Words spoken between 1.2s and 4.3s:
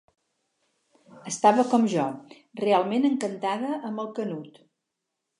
Estava com jo, realment encantada amb el